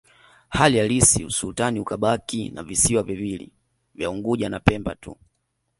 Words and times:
Hali 0.49 0.79
halisi 0.79 1.25
usultani 1.25 1.79
ukabaki 1.79 2.49
na 2.49 2.63
visiwa 2.63 3.03
viwili 3.03 3.51
vya 3.95 4.09
Unguja 4.09 4.49
na 4.49 4.59
Pemba 4.59 4.95
tu 4.95 5.17